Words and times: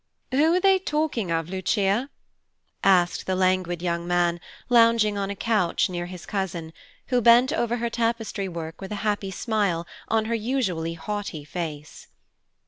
"Who 0.31 0.55
are 0.55 0.59
they 0.59 0.79
talking 0.79 1.29
of, 1.29 1.47
Lucia?" 1.47 2.09
asked 2.83 3.27
the 3.27 3.35
languid 3.35 3.83
young 3.83 4.07
man 4.07 4.39
lounging 4.67 5.15
on 5.15 5.29
a 5.29 5.35
couch 5.35 5.91
near 5.91 6.07
his 6.07 6.25
cousin, 6.25 6.73
who 7.09 7.21
bent 7.21 7.53
over 7.53 7.77
her 7.77 7.89
tapestry 7.91 8.47
work 8.47 8.81
with 8.81 8.91
a 8.91 8.95
happy 9.05 9.29
smile 9.29 9.85
on 10.07 10.25
her 10.25 10.33
usually 10.33 10.95
haughty 10.95 11.45
face. 11.45 12.07